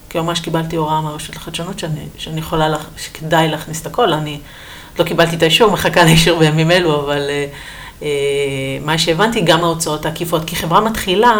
כי 0.09 0.19
ממש 0.19 0.39
קיבלתי 0.39 0.75
הוראה 0.75 1.01
מהרשות 1.01 1.35
לחדשנות 1.35 1.79
שאני, 1.79 2.07
שאני 2.17 2.39
יכולה, 2.39 2.69
לה, 2.69 2.77
שכדאי 2.97 3.47
להכניס 3.47 3.81
את 3.81 3.85
הכל. 3.85 4.13
אני 4.13 4.39
לא 4.99 5.03
קיבלתי 5.03 5.35
את 5.35 5.41
האישור, 5.41 5.71
מחכה 5.71 6.03
לאישור 6.03 6.39
בימים 6.39 6.71
אלו, 6.71 7.01
אבל 7.01 7.29
אה, 8.01 8.07
מה 8.81 8.97
שהבנתי, 8.97 9.41
גם 9.41 9.63
ההוצאות 9.63 10.05
העקיפות. 10.05 10.43
כי 10.45 10.55
חברה 10.55 10.81
מתחילה, 10.81 11.35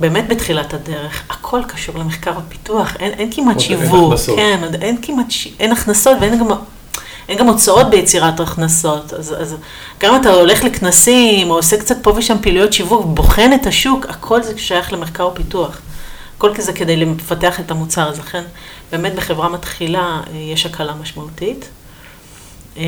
באמת 0.00 0.28
בתחילת 0.28 0.74
הדרך, 0.74 1.22
הכל 1.30 1.60
קשור 1.68 1.98
למחקר 1.98 2.32
ופיתוח, 2.38 2.96
אין, 2.98 3.12
אין 3.12 3.32
כמעט 3.32 3.60
שיווק. 3.60 4.14
כן, 4.36 4.60
אין 4.80 4.96
כמעט. 5.02 5.26
אין 5.60 5.72
הכנסות 5.72 6.16
ואין 6.20 6.38
גם... 6.38 6.48
אין 7.28 7.38
גם 7.38 7.48
הוצאות 7.48 7.90
ביצירת 7.90 8.40
הכנסות, 8.40 9.12
אז, 9.12 9.34
אז 9.38 9.56
גם 10.00 10.20
אתה 10.20 10.30
הולך 10.30 10.64
לכנסים, 10.64 11.50
או 11.50 11.56
עושה 11.56 11.76
קצת 11.76 11.96
פה 12.02 12.12
ושם 12.16 12.36
פעילויות 12.42 12.72
שיווק, 12.72 13.06
בוחן 13.06 13.50
את 13.54 13.66
השוק, 13.66 14.06
הכל 14.08 14.42
זה 14.42 14.58
שייך 14.58 14.92
למחקר 14.92 15.26
ופיתוח. 15.26 15.80
הכל 16.36 16.54
כזה 16.54 16.72
כדי 16.72 16.96
לפתח 16.96 17.60
את 17.60 17.70
המוצר, 17.70 18.08
אז 18.08 18.18
לכן 18.18 18.42
באמת 18.92 19.14
בחברה 19.14 19.48
מתחילה 19.48 20.20
אה, 20.30 20.36
יש 20.36 20.66
הקלה 20.66 20.94
משמעותית. 20.94 21.68
אה, 22.76 22.84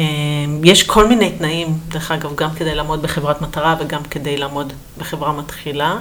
יש 0.65 0.83
כל 0.83 1.09
מיני 1.09 1.31
תנאים, 1.31 1.79
דרך 1.89 2.11
אגב, 2.11 2.35
גם 2.35 2.51
כדי 2.51 2.75
לעמוד 2.75 3.03
בחברת 3.03 3.43
מטרה 3.43 3.77
וגם 3.81 4.03
כדי 4.03 4.37
לעמוד 4.37 4.73
בחברה 4.99 5.33
מתחילה. 5.33 5.97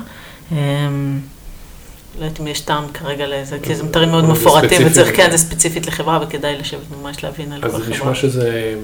אה, 0.51 0.57
לא 2.19 2.25
יודעת 2.25 2.39
אם 2.39 2.47
יש 2.47 2.61
טעם 2.61 2.83
כרגע 2.93 3.27
לזה, 3.27 3.57
כי 3.63 3.75
זה 3.75 3.83
מתארים 3.83 4.09
מאוד 4.09 4.25
מפורטים. 4.25 4.87
וצריך, 4.87 5.15
כן, 5.15 5.31
זה 5.31 5.37
ספציפית 5.37 5.87
לחברה, 5.87 6.19
וכדאי 6.21 6.57
לשבת 6.57 6.81
ממש 7.01 7.23
להבין 7.23 7.51
על 7.51 7.61
כל 7.61 7.67
אז 7.67 7.73
חברה. 7.73 7.89
נשמע 7.89 8.15
שזה 8.15 8.75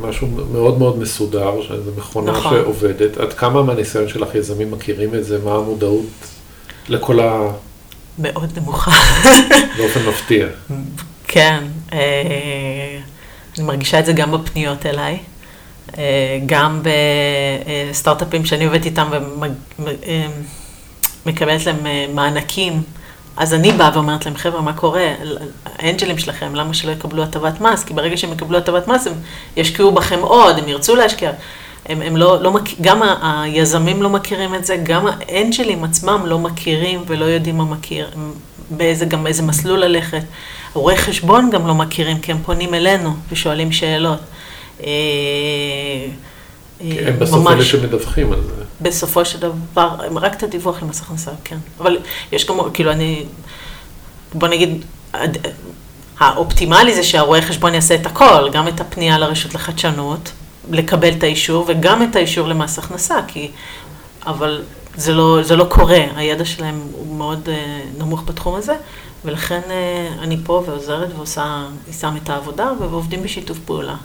משהו 0.00 0.28
מאוד 0.52 0.78
מאוד 0.78 0.98
מסודר, 0.98 1.62
שזו 1.62 1.90
מכונה 1.96 2.32
נכון. 2.32 2.52
שעובדת. 2.52 3.16
עד 3.16 3.32
כמה 3.32 3.62
מהניסיון 3.62 4.08
שלך 4.08 4.34
יזמים 4.34 4.70
מכירים 4.70 5.14
את 5.14 5.24
זה? 5.24 5.38
מה 5.44 5.54
המודעות 5.54 6.06
לכל 6.88 7.20
ה... 7.20 7.50
מאוד 8.18 8.58
נמוכה. 8.58 8.90
באופן 9.76 10.00
מפתיע. 10.08 10.46
כן, 11.28 11.64
אה, 11.92 12.98
אני 13.58 13.66
מרגישה 13.66 13.98
את 14.00 14.06
זה 14.06 14.12
גם 14.12 14.32
בפניות 14.32 14.86
אליי, 14.86 15.18
אה, 15.98 16.38
גם 16.46 16.82
בסטארט-אפים 17.90 18.44
שאני 18.44 18.64
עובדת 18.64 18.84
איתם 18.84 19.10
ומקבלת 21.26 21.66
להם 21.66 21.86
אה, 21.86 22.06
מענקים. 22.14 22.82
אז 23.36 23.54
אני 23.54 23.72
באה 23.72 23.90
ואומרת 23.94 24.26
להם, 24.26 24.36
חבר'ה, 24.36 24.60
מה 24.62 24.72
קורה? 24.72 25.14
האנג'לים 25.78 26.18
שלכם, 26.18 26.54
למה 26.54 26.74
שלא 26.74 26.92
יקבלו 26.92 27.22
הטבת 27.22 27.60
מס? 27.60 27.84
כי 27.84 27.94
ברגע 27.94 28.16
שהם 28.16 28.32
יקבלו 28.32 28.58
הטבת 28.58 28.88
מס, 28.88 29.06
הם 29.06 29.12
ישקיעו 29.56 29.92
בכם 29.92 30.18
עוד, 30.20 30.58
הם 30.58 30.68
ירצו 30.68 30.96
להשקיע. 30.96 31.32
הם, 31.86 32.02
הם 32.02 32.16
לא, 32.16 32.42
לא, 32.42 32.52
מכ- 32.52 32.74
גם 32.80 33.00
היזמים 33.22 34.02
לא 34.02 34.08
מכירים 34.10 34.54
את 34.54 34.64
זה, 34.64 34.76
גם 34.82 35.06
האנג'לים 35.06 35.84
עצמם 35.84 36.22
לא 36.26 36.38
מכירים 36.38 37.02
ולא 37.06 37.24
יודעים 37.24 37.56
מה 37.58 37.64
מכיר, 37.64 38.10
באיזה, 38.70 39.04
גם 39.04 39.26
איזה 39.26 39.42
מסלול 39.42 39.78
ללכת. 39.78 40.22
רואי 40.74 40.96
חשבון 40.96 41.50
גם 41.50 41.66
לא 41.66 41.74
מכירים, 41.74 42.18
כי 42.20 42.32
הם 42.32 42.38
פונים 42.44 42.74
אלינו 42.74 43.14
ושואלים 43.32 43.72
שאלות. 43.72 44.18
אה, 44.84 44.86
כי 46.80 46.98
הם 46.98 47.18
בסוף 47.18 47.38
ממש. 47.44 47.52
אלה 47.54 47.64
שמדווחים 47.64 48.32
על 48.32 48.40
זה. 48.42 48.64
בסופו 48.82 49.24
של 49.24 49.38
דבר, 49.38 49.96
הם 50.06 50.18
רק 50.18 50.34
את 50.34 50.42
הדיווח 50.42 50.82
למס 50.82 51.00
הכנסה, 51.00 51.30
כן. 51.44 51.58
אבל 51.80 51.98
יש 52.32 52.44
כמו, 52.44 52.68
כאילו 52.74 52.92
אני, 52.92 53.24
בוא 54.34 54.48
נגיד, 54.48 54.84
האופטימלי 56.18 56.94
זה 56.94 57.02
שהרואה 57.02 57.42
חשבון 57.42 57.74
יעשה 57.74 57.94
את 57.94 58.06
הכל, 58.06 58.50
גם 58.52 58.68
את 58.68 58.80
הפנייה 58.80 59.18
לרשות 59.18 59.54
לחדשנות, 59.54 60.32
לקבל 60.70 61.12
את 61.12 61.22
האישור, 61.22 61.64
וגם 61.68 62.02
את 62.02 62.16
האישור 62.16 62.48
למס 62.48 62.78
הכנסה, 62.78 63.20
כי, 63.28 63.50
אבל 64.26 64.62
זה 64.96 65.14
לא, 65.14 65.38
זה 65.42 65.56
לא 65.56 65.64
קורה, 65.64 66.04
הידע 66.16 66.44
שלהם 66.44 66.80
הוא 66.92 67.16
מאוד 67.16 67.48
אה, 67.48 67.82
נמוך 67.98 68.22
בתחום 68.26 68.54
הזה, 68.54 68.74
ולכן 69.24 69.60
אה, 69.70 70.08
אני 70.22 70.36
פה 70.44 70.62
ועוזרת 70.66 71.08
ועושה, 71.16 71.66
שם 72.00 72.14
את 72.22 72.30
העבודה, 72.30 72.70
ועובדים 72.78 73.22
בשיתוף 73.22 73.58
פעולה. 73.58 73.96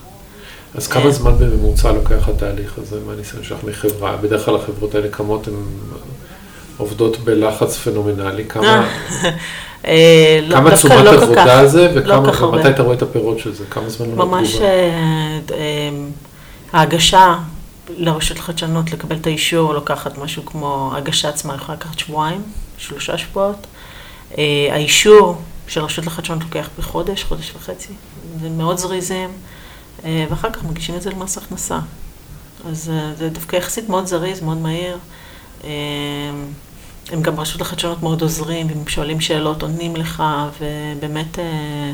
אז 0.78 0.88
כמה 0.88 1.12
זמן 1.12 1.38
בממוצע 1.40 1.92
לוקח 1.92 2.30
התהליך 2.30 2.78
הזה 2.78 3.00
מהניסיון 3.08 3.44
שלך 3.44 3.58
מחברה? 3.64 4.18
בדרך 4.18 4.46
כלל 4.46 4.56
החברות 4.56 4.96
האלה 4.96 5.08
קמות, 5.08 5.48
הן 5.48 5.54
עובדות 6.78 7.18
בלחץ 7.18 7.78
פנומנלי. 7.78 8.46
כמה, 8.46 8.88
אה, 9.86 10.40
לא, 10.48 10.56
כמה 10.56 10.76
תשומת 10.76 11.06
לא 11.06 11.12
עבודה. 11.12 11.68
זה, 11.68 12.02
לא 12.06 12.16
כל 12.16 12.32
כך 12.32 12.36
וכמה, 12.36 12.46
הרבה. 12.46 12.60
מתי 12.60 12.70
אתה 12.70 12.84
רואה 12.84 12.96
את 12.96 13.02
הפירות 13.02 13.40
של 13.40 13.54
זה? 13.54 13.64
כמה 13.70 13.90
זמן 13.90 14.08
לא 14.16 14.26
ממש? 14.26 14.56
אה, 14.56 14.66
אה, 15.54 15.90
ההגשה 16.74 17.36
לרשות 17.98 18.38
לחדשנות 18.38 18.92
לקבל 18.92 19.16
את 19.16 19.28
האישור 19.28 19.74
לוקחת 19.74 20.18
משהו 20.18 20.46
כמו, 20.46 20.92
ההגשה 20.94 21.30
עצמה 21.30 21.56
יכולה 21.56 21.78
לקחת 21.78 22.00
שבועיים, 22.00 22.42
שלושה 22.78 23.18
שבועות. 23.18 23.68
אה, 24.38 24.44
האישור 24.72 25.42
של 25.68 25.82
רשות 25.82 26.06
לחדשנות 26.06 26.44
לוקח 26.44 26.70
בחודש, 26.80 27.24
חודש 27.24 27.54
וחצי. 27.56 27.94
זה 28.42 28.50
מאוד 28.50 28.78
זריזים, 28.78 29.30
אה, 29.30 29.55
ואחר 30.04 30.50
כך 30.52 30.64
מגישים 30.64 30.96
את 30.96 31.02
זה 31.02 31.10
למס 31.10 31.38
הכנסה. 31.38 31.80
אז 32.70 32.90
אה, 32.94 33.14
זה 33.18 33.30
דווקא 33.30 33.56
יחסית 33.56 33.90
מאוד 33.90 34.06
זריז, 34.06 34.42
מאוד 34.42 34.58
מהיר. 34.58 34.98
אה, 35.64 35.70
הם 37.12 37.22
גם 37.22 37.40
רשות 37.40 37.62
לחדשנות 37.62 38.04
מאוד 38.04 38.22
עוזרים, 38.22 38.70
אם 38.70 38.88
שואלים 38.88 39.22
שאלות, 39.22 39.62
עונים 39.62 39.96
לך, 39.96 40.24
ובאמת... 40.62 41.40
אה, 41.40 41.92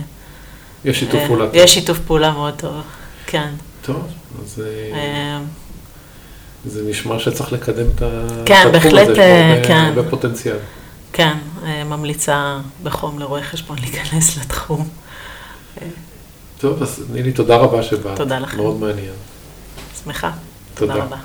יש 0.85 0.99
שיתוף 0.99 1.15
אה, 1.21 1.27
פעולה. 1.27 1.45
יש 1.53 1.73
שיתוף 1.73 1.99
פעולה 1.99 2.31
מאוד 2.31 2.53
טוב, 2.57 2.75
כן. 3.27 3.49
טוב, 3.81 4.07
אז 4.43 4.63
אה, 4.65 4.97
אה, 4.97 5.39
זה 6.65 6.81
נשמע 6.89 7.19
שצריך 7.19 7.53
לקדם 7.53 7.85
את 7.95 8.03
כן, 8.45 8.67
התחום 8.73 8.91
הזה, 8.95 9.11
יש 9.11 9.19
אה, 9.19 9.59
פה 9.61 9.67
כן. 9.67 9.93
הרבה- 9.97 10.09
פוטנציאל. 10.09 10.57
כן, 11.13 11.37
אה, 11.65 11.83
ממליצה 11.83 12.57
בחום 12.83 13.19
לרואי 13.19 13.43
חשבון 13.43 13.77
להיכנס 13.79 14.37
לתחום. 14.37 14.89
טוב, 16.61 16.83
אז 16.83 17.03
נילי, 17.11 17.31
תודה 17.31 17.57
רבה 17.57 17.83
שבאת. 17.83 18.17
תודה 18.17 18.39
לכם. 18.39 18.57
מאוד 18.57 18.79
מעניין. 18.79 19.13
שמחה. 20.03 20.31
תודה 20.73 20.93
תודה. 20.93 21.05
רבה. 21.05 21.17